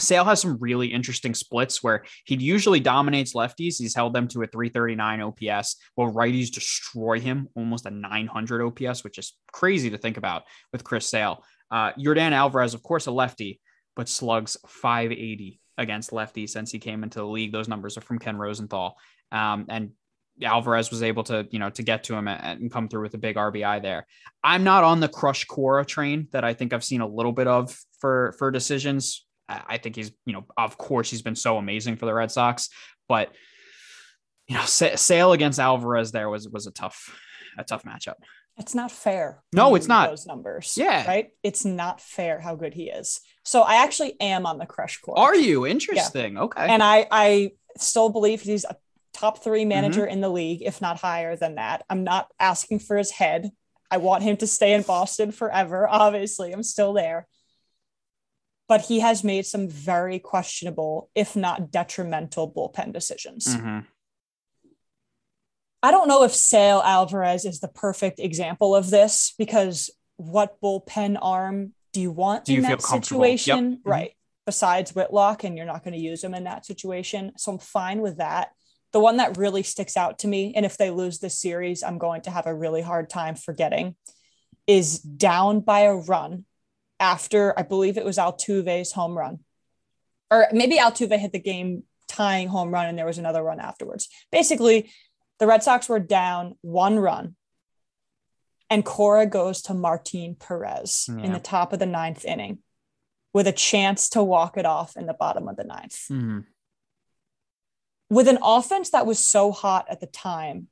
[0.00, 3.78] Sale has some really interesting splits where he usually dominates lefties.
[3.78, 9.02] He's held them to a 339 OPS, while righties destroy him almost a 900 OPS,
[9.02, 11.42] which is crazy to think about with Chris Sale.
[11.70, 13.60] Uh, Yordan Alvarez, of course, a lefty,
[13.98, 17.50] but slugs 580 against lefties since he came into the league.
[17.50, 18.96] Those numbers are from Ken Rosenthal.
[19.32, 19.90] Um, and
[20.40, 23.18] Alvarez was able to, you know, to get to him and come through with a
[23.18, 24.06] big RBI there.
[24.44, 27.48] I'm not on the crush Cora train that I think I've seen a little bit
[27.48, 29.26] of for for decisions.
[29.48, 32.68] I think he's, you know, of course he's been so amazing for the Red Sox,
[33.08, 33.32] but
[34.46, 37.18] you know, Sale against Alvarez there was was a tough
[37.58, 38.14] a tough matchup.
[38.58, 39.42] It's not fair.
[39.52, 40.74] No, it's not those numbers.
[40.76, 41.30] Yeah, right.
[41.42, 43.20] It's not fair how good he is.
[43.44, 45.18] So I actually am on the crush Cora.
[45.18, 46.34] Are you interesting?
[46.34, 46.42] Yeah.
[46.42, 46.66] Okay.
[46.68, 48.76] And I I still believe he's a
[49.12, 50.12] top three manager mm-hmm.
[50.12, 51.84] in the league, if not higher than that.
[51.88, 53.50] I'm not asking for his head.
[53.90, 55.88] I want him to stay in Boston forever.
[55.90, 57.26] Obviously, I'm still there.
[58.68, 63.46] But he has made some very questionable, if not detrimental, bullpen decisions.
[63.46, 63.78] Mm-hmm.
[65.82, 71.16] I don't know if Sale Alvarez is the perfect example of this because what bullpen
[71.20, 73.56] arm do you want do you in that situation?
[73.56, 73.64] Yep.
[73.78, 73.88] Mm-hmm.
[73.88, 74.10] Right.
[74.44, 77.32] Besides Whitlock, and you're not going to use him in that situation.
[77.36, 78.50] So I'm fine with that
[78.92, 81.98] the one that really sticks out to me, and if they lose this series, I'm
[81.98, 83.96] going to have a really hard time forgetting,
[84.66, 86.44] is down by a run
[86.98, 89.40] after I believe it was Altuve's home run.
[90.30, 94.08] Or maybe Altuve hit the game tying home run and there was another run afterwards.
[94.32, 94.90] Basically,
[95.38, 97.36] the Red Sox were down one run.
[98.70, 101.24] And Cora goes to Martin Perez yeah.
[101.24, 102.58] in the top of the ninth inning
[103.32, 106.06] with a chance to walk it off in the bottom of the ninth.
[106.10, 106.40] Mm-hmm
[108.10, 110.68] with an offense that was so hot at the time,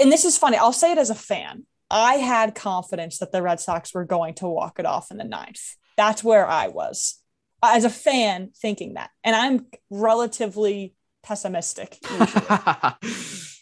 [0.00, 1.64] and this is funny, I'll say it as a fan.
[1.90, 5.24] I had confidence that the Red Sox were going to walk it off in the
[5.24, 5.76] ninth.
[5.96, 7.22] That's where I was
[7.62, 9.10] as a fan thinking that.
[9.22, 11.98] And I'm relatively pessimistic.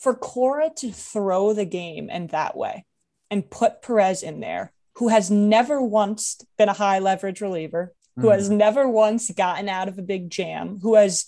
[0.00, 2.86] For Cora to throw the game in that way
[3.30, 8.28] and put Perez in there, who has never once been a high leverage reliever, who
[8.28, 8.34] mm.
[8.34, 11.26] has never once gotten out of a big jam, who has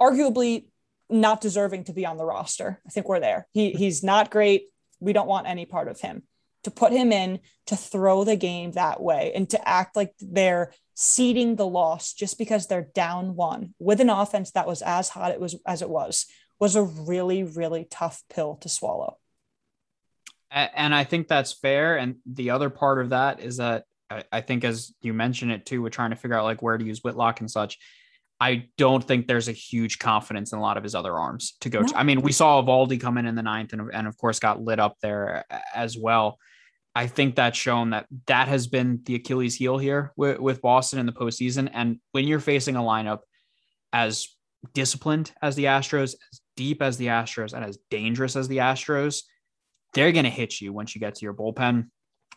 [0.00, 0.66] arguably
[1.08, 2.80] not deserving to be on the roster.
[2.86, 3.46] I think we're there.
[3.52, 4.68] He he's not great.
[5.00, 6.22] We don't want any part of him.
[6.64, 10.72] To put him in to throw the game that way and to act like they're
[10.94, 15.30] seeding the loss just because they're down one with an offense that was as hot
[15.30, 16.26] it was as it was
[16.58, 19.18] was a really, really tough pill to swallow.
[20.50, 21.96] And I think that's fair.
[21.96, 23.84] And the other part of that is that
[24.32, 26.84] I, think, as you mentioned it too, we're trying to figure out like where to
[26.84, 27.78] use Whitlock and such.
[28.40, 31.68] I don't think there's a huge confidence in a lot of his other arms to
[31.68, 31.80] go.
[31.80, 31.88] No.
[31.88, 31.98] To.
[31.98, 34.62] I mean, we saw Eovaldi come in in the ninth and, and of course got
[34.62, 36.38] lit up there uh, as well.
[36.94, 40.98] I think that's shown that that has been the Achilles heel here with, with Boston
[40.98, 41.68] in the postseason.
[41.72, 43.20] And when you're facing a lineup
[43.92, 44.28] as
[44.72, 49.22] disciplined as the Astros, as deep as the Astros, and as dangerous as the Astros,
[49.94, 51.88] they're going to hit you once you get to your bullpen.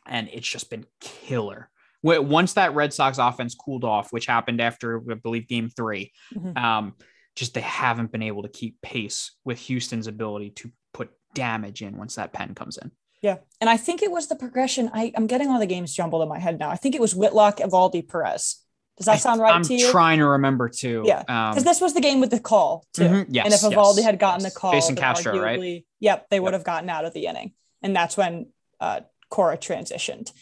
[0.05, 1.69] And it's just been killer.
[2.01, 6.58] Once that Red Sox offense cooled off, which happened after, I believe, game 3 mm-hmm.
[6.58, 6.93] um,
[7.36, 11.97] just they haven't been able to keep pace with Houston's ability to put damage in
[11.97, 12.91] once that pen comes in.
[13.21, 13.38] Yeah.
[13.60, 14.89] And I think it was the progression.
[14.93, 16.69] I, I'm getting all the games jumbled in my head now.
[16.69, 18.58] I think it was Whitlock, Eovaldi, Perez.
[18.99, 19.85] Does that sound right I'm to you?
[19.85, 21.03] I'm trying to remember too.
[21.05, 23.03] Yeah, because um, this was the game with the call too.
[23.03, 24.53] Mm-hmm, yes, and if Eovaldi yes, had gotten yes.
[24.53, 25.85] the call, facing Castro, arguably, right?
[26.01, 26.59] Yep, they would yep.
[26.59, 28.47] have gotten out of the inning, and that's when
[28.81, 30.33] uh, Cora transitioned.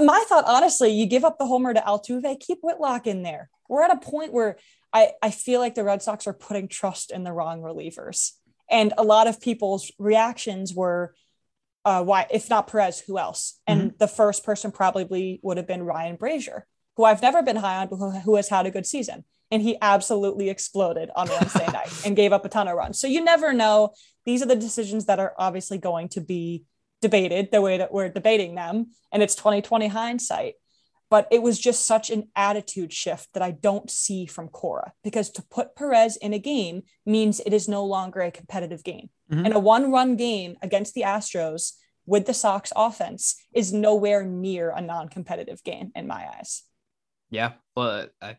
[0.00, 3.50] My thought, honestly, you give up the homer to Altuve, keep Whitlock in there.
[3.68, 4.56] We're at a point where
[4.92, 8.30] I I feel like the Red Sox are putting trust in the wrong relievers,
[8.70, 11.12] and a lot of people's reactions were.
[11.82, 13.58] Uh, why, if not Perez, who else?
[13.66, 13.96] And mm-hmm.
[13.98, 16.64] the first person probably would have been Ryan Brasier
[17.00, 19.24] who I've never been high on, but who, who has had a good season.
[19.50, 23.00] And he absolutely exploded on Wednesday night and gave up a ton of runs.
[23.00, 23.94] So you never know.
[24.26, 26.64] These are the decisions that are obviously going to be
[27.00, 28.88] debated the way that we're debating them.
[29.10, 30.54] And it's 2020 hindsight.
[31.08, 35.30] But it was just such an attitude shift that I don't see from Cora because
[35.30, 39.08] to put Perez in a game means it is no longer a competitive game.
[39.32, 39.46] Mm-hmm.
[39.46, 41.72] And a one run game against the Astros
[42.04, 46.64] with the Sox offense is nowhere near a non competitive game in my eyes.
[47.30, 48.36] Yeah, but I,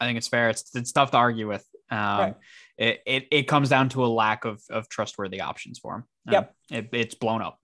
[0.00, 0.50] I think it's fair.
[0.50, 1.64] It's it's tough to argue with.
[1.90, 2.34] Um, right.
[2.76, 6.04] it, it it comes down to a lack of of trustworthy options for him.
[6.28, 7.58] Um, yep, it, it's blown up.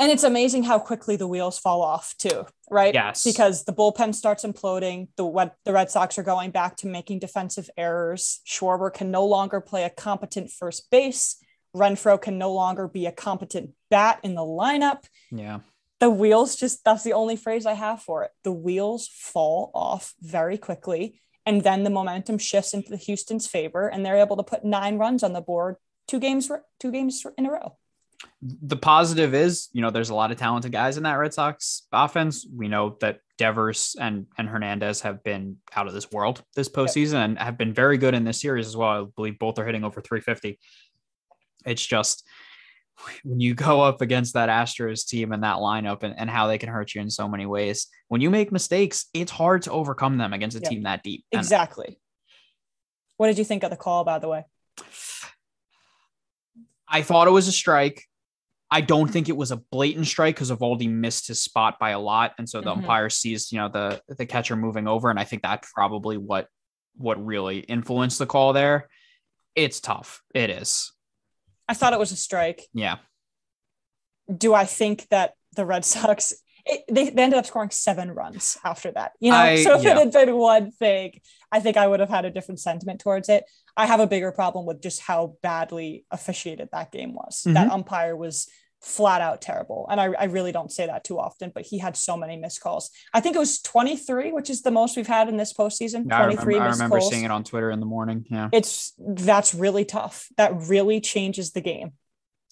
[0.00, 2.94] And it's amazing how quickly the wheels fall off too, right?
[2.94, 3.24] Yes.
[3.24, 5.08] Because the bullpen starts imploding.
[5.16, 8.40] The the Red Sox are going back to making defensive errors.
[8.46, 11.42] Schwarber can no longer play a competent first base.
[11.74, 15.04] Renfroe can no longer be a competent bat in the lineup.
[15.30, 15.60] Yeah
[16.00, 18.30] the wheels just that's the only phrase I have for it.
[18.44, 21.20] The wheels fall off very quickly.
[21.44, 24.98] And then the momentum shifts into the Houston's favor, and they're able to put nine
[24.98, 27.78] runs on the board, two games, two games in a row.
[28.42, 31.86] The positive is, you know, there's a lot of talented guys in that Red Sox
[31.90, 32.46] offense.
[32.54, 37.24] We know that Devers and and Hernandez have been out of this world this postseason
[37.24, 38.88] and have been very good in this series as well.
[38.88, 40.58] I believe both are hitting over 350.
[41.64, 42.28] It's just
[43.24, 46.58] when you go up against that Astros team and that lineup and, and how they
[46.58, 50.18] can hurt you in so many ways, when you make mistakes, it's hard to overcome
[50.18, 51.24] them against a team that deep.
[51.32, 51.98] Exactly.
[53.16, 54.44] what did you think of the call, by the way?
[56.88, 58.04] I thought it was a strike.
[58.70, 61.98] I don't think it was a blatant strike because Eovaldi missed his spot by a
[61.98, 62.80] lot, and so the mm-hmm.
[62.80, 66.48] umpire sees you know the the catcher moving over, and I think that's probably what
[66.96, 68.88] what really influenced the call there.
[69.54, 70.22] It's tough.
[70.34, 70.92] It is.
[71.68, 72.62] I thought it was a strike.
[72.72, 72.96] Yeah.
[74.34, 76.34] Do I think that the Red Sox
[76.68, 79.12] it, they, they ended up scoring seven runs after that.
[79.20, 79.92] You know, I, so if yeah.
[79.92, 83.28] it had been one thing, I think I would have had a different sentiment towards
[83.28, 83.44] it.
[83.76, 87.40] I have a bigger problem with just how badly officiated that game was.
[87.40, 87.54] Mm-hmm.
[87.54, 88.48] That umpire was
[88.80, 89.86] flat out terrible.
[89.90, 92.60] And I, I really don't say that too often, but he had so many missed
[92.60, 92.90] calls.
[93.12, 96.06] I think it was 23, which is the most we've had in this postseason.
[96.08, 98.26] Yeah, 23 I remember, I remember seeing it on Twitter in the morning.
[98.30, 98.48] Yeah.
[98.52, 100.28] It's that's really tough.
[100.36, 101.92] That really changes the game.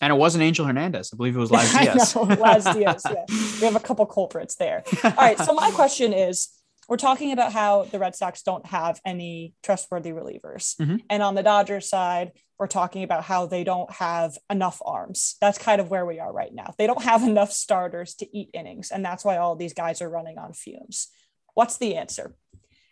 [0.00, 1.10] And it wasn't Angel Hernandez.
[1.12, 2.16] I believe it was Laz Diaz.
[2.16, 3.02] I know, Laz Diaz.
[3.08, 3.24] Yeah.
[3.28, 4.84] We have a couple culprits there.
[5.04, 5.38] All right.
[5.38, 6.48] So my question is
[6.88, 10.76] we're talking about how the Red Sox don't have any trustworthy relievers.
[10.76, 10.96] Mm-hmm.
[11.10, 15.36] And on the Dodgers side, we're talking about how they don't have enough arms.
[15.40, 16.74] That's kind of where we are right now.
[16.78, 18.90] They don't have enough starters to eat innings.
[18.90, 21.08] And that's why all these guys are running on fumes.
[21.54, 22.34] What's the answer?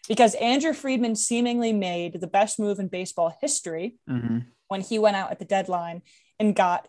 [0.09, 4.41] Because Andrew Friedman seemingly made the best move in baseball history mm-hmm.
[4.69, 6.03] when he went out at the deadline
[6.39, 6.89] and got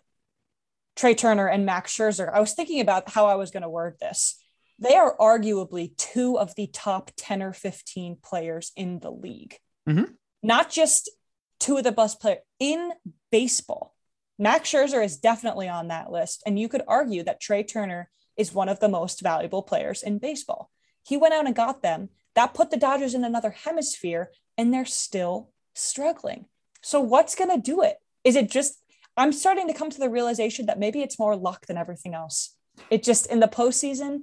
[0.96, 2.32] Trea Turner and Max Scherzer.
[2.32, 4.38] I was thinking about how I was going to word this
[4.78, 9.56] they are arguably two of the top 10 or 15 players in the league.
[9.88, 10.12] Mm-hmm.
[10.42, 11.10] Not just
[11.58, 12.92] two of the best players in
[13.30, 13.94] baseball.
[14.38, 16.42] Max Scherzer is definitely on that list.
[16.46, 20.18] And you could argue that Trea Turner is one of the most valuable players in
[20.18, 20.70] baseball.
[21.06, 22.10] He went out and got them.
[22.34, 26.46] That put the Dodgers in another hemisphere, and they're still struggling.
[26.82, 27.96] So, what's going to do it?
[28.24, 28.78] Is it just,
[29.16, 32.54] I'm starting to come to the realization that maybe it's more luck than everything else.
[32.90, 34.22] It just, in the postseason,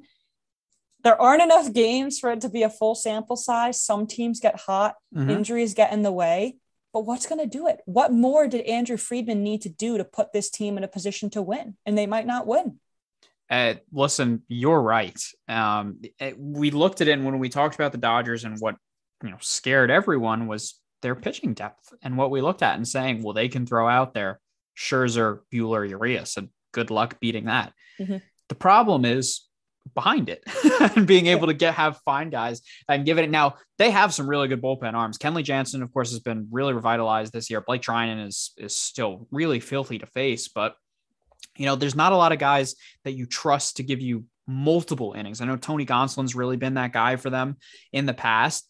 [1.04, 3.82] there aren't enough games for it to be a full sample size.
[3.82, 5.30] Some teams get hot, mm-hmm.
[5.30, 6.58] injuries get in the way.
[6.94, 7.82] but what's going to do it?
[7.86, 11.30] What more did Andrew Friedman need to do to put this team in a position
[11.32, 11.76] to win?
[11.86, 12.80] And they might not win.
[13.50, 15.20] Uh, listen, you're right.
[15.48, 18.76] Um, it, we looked at it and when we talked about the Dodgers and what
[19.24, 23.22] you know scared everyone was their pitching depth and what we looked at and saying,
[23.22, 24.40] well, they can throw out there
[24.78, 27.74] Scherzer, Buehler, Urias, and good luck beating that.
[28.00, 28.18] Mm-hmm.
[28.50, 29.48] The problem is
[29.94, 30.44] behind it
[30.96, 33.30] and being able to get have fine guys and give it.
[33.30, 35.18] Now they have some really good bullpen arms.
[35.18, 37.62] Kenley jansen of course has been really revitalized this year.
[37.62, 40.76] Blake treinen is is still really filthy to face but
[41.58, 45.14] you know there's not a lot of guys that you trust to give you multiple
[45.14, 45.42] innings.
[45.42, 47.58] I know tony gonsolin's really been that guy for them
[47.92, 48.68] in the past.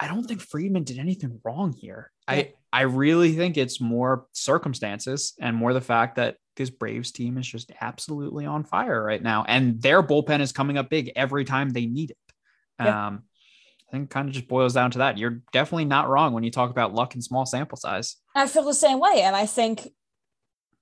[0.00, 2.12] I don't think friedman did anything wrong here.
[2.28, 2.34] Yeah.
[2.34, 7.38] i i really think it's more circumstances and more the fact that this Braves team
[7.38, 9.44] is just absolutely on fire right now.
[9.48, 12.18] And their bullpen is coming up big every time they need it.
[12.78, 13.06] Yeah.
[13.06, 13.22] Um,
[13.88, 15.16] I think kind of just boils down to that.
[15.16, 18.16] You're definitely not wrong when you talk about luck and small sample size.
[18.34, 19.22] I feel the same way.
[19.22, 19.88] And I think,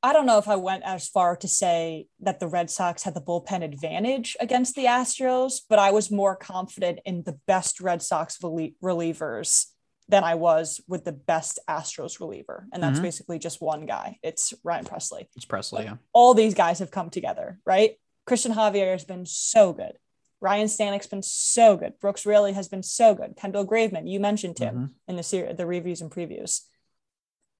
[0.02, 3.14] I don't know if I went as far to say that the Red Sox had
[3.14, 8.02] the bullpen advantage against the Astros, but I was more confident in the best Red
[8.02, 9.66] Sox relievers
[10.08, 12.66] than I was with the best Astros reliever.
[12.72, 13.02] And that's mm-hmm.
[13.02, 14.18] basically just one guy.
[14.22, 15.26] It's Ryan Pressly.
[15.34, 15.96] It's Pressly, yeah.
[16.12, 17.96] All these guys have come together, right?
[18.24, 19.92] Christian Javier has been so good.
[20.40, 21.98] Ryan Stanek's been so good.
[22.00, 23.36] Brooks Raley has been so good.
[23.36, 24.84] Kendall Graveman, you mentioned him mm-hmm.
[25.08, 26.60] in the series, the reviews and previews.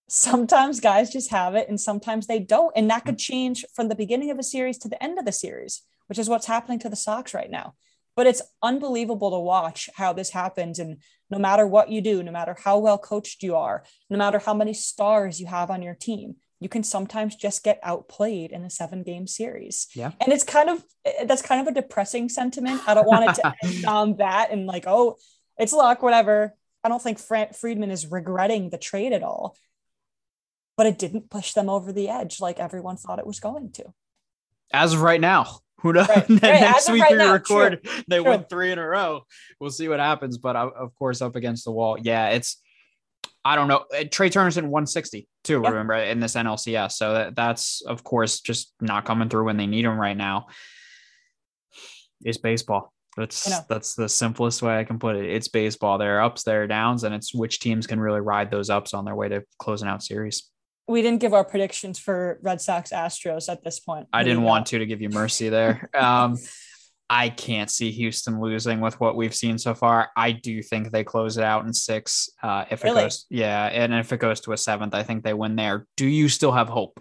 [0.09, 2.73] Sometimes guys just have it and sometimes they don't.
[2.77, 5.33] And that could change from the beginning of a series to the end of the
[5.33, 7.75] series, which is what's happening to the Sox right now.
[8.15, 10.79] But it's unbelievable to watch how this happens.
[10.79, 10.99] And
[11.31, 14.55] no matter what you do, no matter how well coached you are, no matter how
[14.55, 18.71] many stars you have on your team, you can sometimes just get outplayed in a
[18.71, 19.89] seven game series.
[19.95, 20.13] Yeah.
[20.21, 20.83] And it's kind of,
[21.27, 22.81] that's kind of a depressing sentiment.
[22.87, 25.17] I don't want it to end on that and like, oh,
[25.59, 26.55] it's luck, whatever.
[26.83, 29.57] I don't think Friedman is regretting the trade at all,
[30.77, 33.93] but it didn't push them over the edge like everyone thought it was going to.
[34.73, 36.09] As of right now, who knows?
[36.09, 36.29] Right.
[36.43, 38.03] Next week right we now, record, true.
[38.09, 38.31] they true.
[38.31, 39.23] win three in a row.
[39.61, 40.39] We'll see what happens.
[40.39, 42.61] But uh, of course, up against the wall, yeah, it's.
[43.45, 43.85] I don't know.
[43.93, 45.61] Trey Trea Turner's in 160 too.
[45.63, 45.71] Yep.
[45.71, 49.69] Remember in this NLCS, so that, that's of course just not coming through when they
[49.69, 50.47] need him right now.
[52.25, 52.93] It's baseball.
[53.17, 55.31] That's that's the simplest way I can put it.
[55.31, 55.97] It's baseball.
[55.97, 58.95] There are ups, there are downs, and it's which teams can really ride those ups
[58.95, 60.51] on their way to closing out series
[60.89, 64.09] we didn't give our predictions for Red Sox Astros at this point.
[64.13, 65.91] I didn't want to to give you mercy there.
[65.99, 66.39] Um,
[67.09, 70.11] I can't see Houston losing with what we've seen so far.
[70.17, 72.29] I do think they close it out in six.
[72.43, 75.35] Uh, if it goes, yeah, and if it goes to a seventh, I think they
[75.35, 75.87] win there.
[75.97, 77.01] Do you still have hope?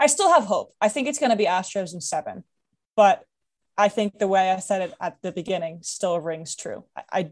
[0.00, 0.74] I still have hope.
[0.80, 2.42] I think it's going to be Astros in seven,
[2.96, 3.24] but
[3.78, 6.84] I think the way I said it at the beginning still rings true.
[6.96, 7.30] I, I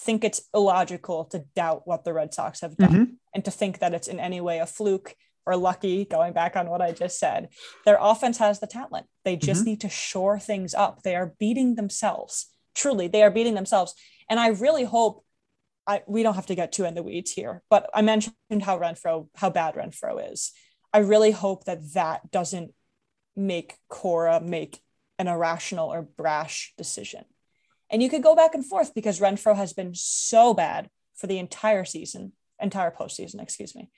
[0.00, 3.12] think it's illogical to doubt what the Red Sox have done mm-hmm.
[3.34, 5.14] and to think that it's in any way a fluke
[5.46, 7.48] or lucky, going back on what I just said.
[7.84, 9.06] Their offense has the talent.
[9.24, 9.70] They just mm-hmm.
[9.70, 11.02] need to shore things up.
[11.02, 12.46] They are beating themselves.
[12.74, 13.94] Truly, they are beating themselves.
[14.28, 15.24] And I really hope
[15.86, 18.78] I we don't have to get too in the weeds here, but I mentioned how
[18.78, 20.52] Renfroe, how bad Renfroe is.
[20.92, 22.72] I really hope that that doesn't
[23.36, 24.78] make Cora make
[25.18, 27.24] an irrational or brash decision.
[27.90, 31.38] And you could go back and forth because Renfroe has been so bad for the
[31.38, 33.90] entire season, entire postseason, excuse me,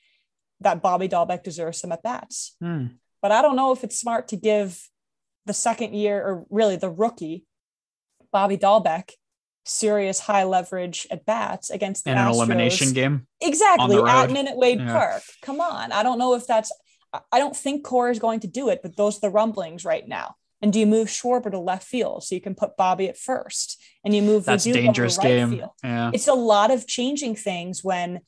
[0.60, 2.56] that Bobby Dalbec deserves some at bats.
[2.60, 2.86] Hmm.
[3.20, 4.88] But I don't know if it's smart to give
[5.46, 7.44] the second year or really the rookie,
[8.32, 9.10] Bobby Dalbec,
[9.64, 12.34] serious high leverage at bats against in an Astros.
[12.34, 13.26] elimination game.
[13.40, 14.92] Exactly at Minute Maid yeah.
[14.92, 15.22] Park.
[15.42, 15.92] Come on.
[15.92, 16.72] I don't know if that's
[17.30, 20.06] I don't think Cora is going to do it, but those are the rumblings right
[20.06, 20.36] now.
[20.62, 23.82] And do you move Schwarber to left field so you can put Bobby at first?
[24.04, 25.50] And you move that's dangerous right game.
[25.50, 25.70] Field.
[25.82, 26.12] Yeah.
[26.14, 28.20] It's a lot of changing things when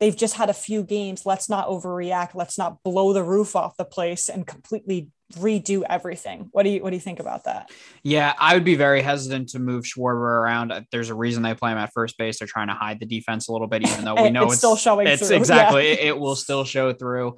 [0.00, 1.24] they've just had a few games.
[1.24, 2.34] Let's not overreact.
[2.34, 6.48] Let's not blow the roof off the place and completely redo everything.
[6.52, 7.70] What do you what do you think about that?
[8.02, 10.72] Yeah, I would be very hesitant to move Schwarber around.
[10.72, 12.38] Uh, there's a reason they play him at first base.
[12.38, 14.60] They're trying to hide the defense a little bit, even though we know it's, it's,
[14.60, 15.06] still showing.
[15.06, 15.36] It's through.
[15.38, 15.94] exactly yeah.
[15.94, 17.36] it, it will still show through.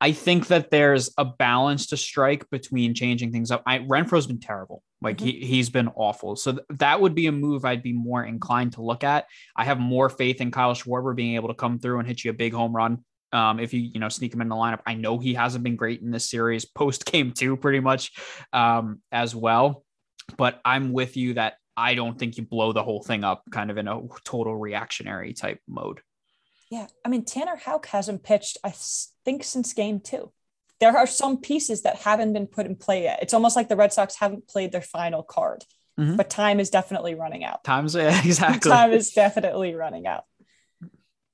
[0.00, 3.62] I think that there's a balance to strike between changing things up.
[3.66, 4.82] I Renfroe's been terrible.
[5.02, 5.26] Like mm-hmm.
[5.26, 6.36] he he's been awful.
[6.36, 9.26] So th- that would be a move I'd be more inclined to look at.
[9.56, 12.30] I have more faith in Kyle Schwarber being able to come through and hit you
[12.30, 13.04] a big home run.
[13.32, 15.76] Um, if you you know sneak him in the lineup, I know he hasn't been
[15.76, 18.12] great in this series post game two, pretty much
[18.52, 19.84] um, as well.
[20.36, 23.70] But I'm with you that I don't think you blow the whole thing up, kind
[23.70, 26.00] of in a total reactionary type mode.
[26.70, 28.72] Yeah, I mean Tanner Houck hasn't pitched, I
[29.24, 30.32] think, since game two.
[30.80, 33.18] There are some pieces that haven't been put in play yet.
[33.22, 35.64] It's almost like the Red Sox haven't played their final card,
[35.98, 36.16] mm-hmm.
[36.16, 37.64] but time is definitely running out.
[37.64, 38.70] Time's yeah, exactly.
[38.70, 40.24] time is definitely running out.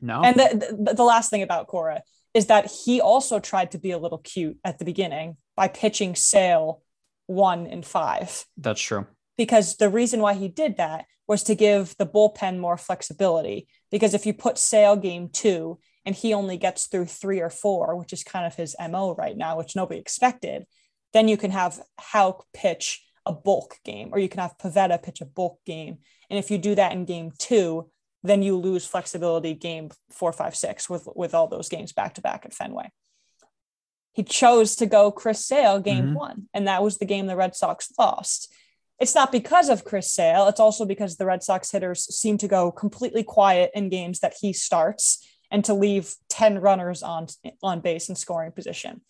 [0.00, 0.22] No.
[0.22, 2.02] And the, the, the last thing about Cora
[2.34, 6.14] is that he also tried to be a little cute at the beginning by pitching
[6.14, 6.82] Sale
[7.26, 8.44] one and five.
[8.56, 9.06] That's true.
[9.36, 13.66] Because the reason why he did that was to give the bullpen more flexibility.
[13.90, 17.96] Because if you put Sale game two and he only gets through three or four,
[17.96, 20.66] which is kind of his MO right now, which nobody expected,
[21.12, 25.20] then you can have Houck pitch a bulk game or you can have Pivetta pitch
[25.20, 25.98] a bulk game.
[26.28, 27.90] And if you do that in game two,
[28.22, 32.20] then you lose flexibility game four, five, six with, with all those games back to
[32.20, 32.90] back at Fenway.
[34.12, 36.14] He chose to go Chris Sale game mm-hmm.
[36.14, 38.52] one, and that was the game the Red Sox lost.
[39.00, 42.48] It's not because of Chris Sale, it's also because the Red Sox hitters seem to
[42.48, 47.26] go completely quiet in games that he starts and to leave 10 runners on
[47.62, 49.00] on base and scoring position.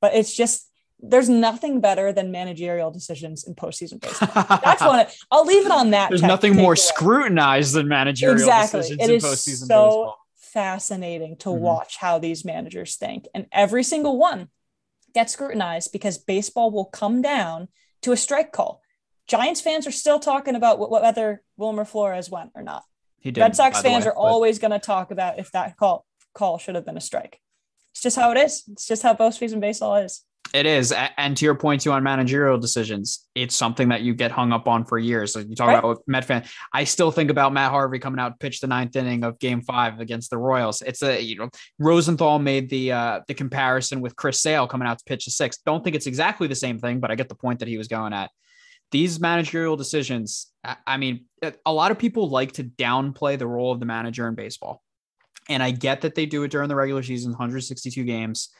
[0.00, 0.68] But it's just
[1.02, 4.58] there's nothing better than managerial decisions in postseason baseball.
[4.64, 5.04] That's one.
[5.30, 6.10] I'll leave it on that.
[6.10, 6.76] There's nothing more away.
[6.76, 8.80] scrutinized than managerial exactly.
[8.80, 10.18] decisions it in postseason so baseball.
[10.36, 11.62] fascinating to mm-hmm.
[11.62, 14.48] watch how these managers think, and every single one
[15.12, 17.68] gets scrutinized because baseball will come down
[18.02, 18.81] to a strike call.
[19.32, 22.82] Giants fans are still talking about whether Wilmer Flores went or not.
[23.22, 24.20] Did, Red Sox fans way, are but...
[24.20, 26.04] always going to talk about if that call
[26.34, 27.40] call should have been a strike.
[27.92, 28.62] It's just how it is.
[28.70, 30.22] It's just how postseason baseball is.
[30.52, 34.30] It is, and to your point too on managerial decisions, it's something that you get
[34.30, 35.34] hung up on for years.
[35.34, 35.78] Like you talk right.
[35.78, 38.94] about Met fan, I still think about Matt Harvey coming out to pitch the ninth
[38.96, 40.82] inning of Game Five against the Royals.
[40.82, 44.98] It's a you know Rosenthal made the uh, the comparison with Chris Sale coming out
[44.98, 45.60] to pitch the sixth.
[45.64, 47.88] Don't think it's exactly the same thing, but I get the point that he was
[47.88, 48.30] going at.
[48.92, 50.52] These managerial decisions,
[50.86, 51.24] I mean,
[51.66, 54.82] a lot of people like to downplay the role of the manager in baseball,
[55.48, 58.50] and I get that they do it during the regular season, 162 games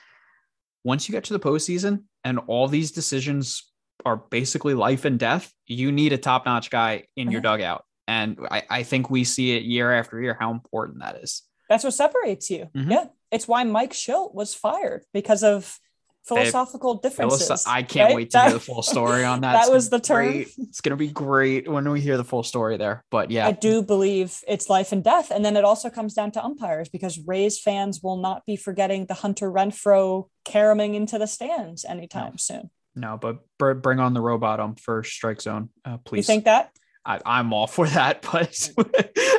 [0.85, 3.71] once you get to the postseason and all these decisions
[4.05, 7.85] are basically life and death, you need a top notch guy in your dugout.
[8.09, 11.43] And I, I, think we see it year after year how important that is.
[11.69, 12.69] That's what separates you.
[12.75, 12.91] Mm-hmm.
[12.91, 13.05] Yeah.
[13.31, 15.79] It's why Mike Shildt was fired because of
[16.25, 17.65] philosophical differences.
[17.67, 18.17] I can't right?
[18.17, 19.53] wait to that, hear the full story on that.
[19.53, 20.27] that was the term.
[20.27, 20.49] Great.
[20.59, 23.05] It's going to be great when we hear the full story there.
[23.11, 25.31] But yeah, I do believe it's life and death.
[25.31, 29.07] And then it also comes down to umpires because Rays fans will not be forgetting
[29.07, 32.37] the Hunter Renfroe caroming into the stands anytime no.
[32.37, 32.71] soon.
[32.95, 36.19] No, but bring on the robot on for strike zone, uh, please.
[36.19, 36.71] You think that?
[37.05, 38.71] I, am all for that, but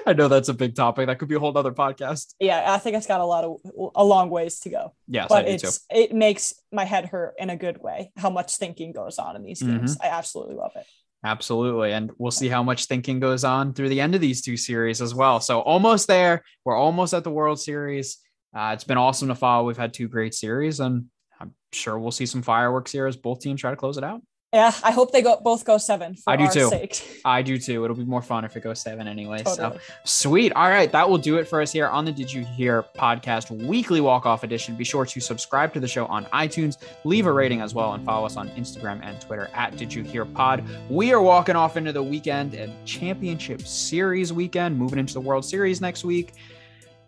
[0.06, 1.08] I know that's a big topic.
[1.08, 2.34] That could be a whole other podcast.
[2.40, 4.94] Yeah, I think it's got a lot of a long ways to go.
[5.08, 5.86] Yes, but it's too.
[5.90, 8.12] it makes my head hurt in a good way.
[8.18, 9.96] How much thinking goes on in these games?
[9.98, 10.06] Mm-hmm.
[10.06, 10.86] I absolutely love it.
[11.26, 14.58] Absolutely, and we'll see how much thinking goes on through the end of these two
[14.58, 15.40] series as well.
[15.40, 16.44] So almost there.
[16.66, 18.18] We're almost at the World Series.
[18.54, 19.66] Uh, it's been awesome to follow.
[19.66, 21.06] We've had two great series, and
[21.40, 24.22] I'm sure we'll see some fireworks here as both teams try to close it out.
[24.54, 26.16] Yeah, I hope they go both go seven.
[26.28, 26.70] I do too.
[26.70, 27.22] Sake.
[27.26, 27.84] I do too.
[27.84, 29.40] It'll be more fun if it goes seven anyway.
[29.40, 29.80] Totally.
[29.80, 30.54] So sweet.
[30.54, 33.50] All right, that will do it for us here on the Did You Hear podcast
[33.66, 34.76] weekly walk off edition.
[34.76, 38.06] Be sure to subscribe to the show on iTunes, leave a rating as well, and
[38.06, 40.64] follow us on Instagram and Twitter at Did You Hear Pod.
[40.88, 45.46] We are walking off into the weekend and championship series weekend, moving into the World
[45.46, 46.34] Series next week.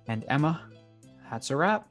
[0.08, 0.64] And Emma,
[1.30, 1.88] that's a wrap.